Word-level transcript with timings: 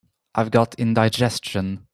I've 0.33 0.49
got 0.49 0.73
indigestion. 0.79 1.85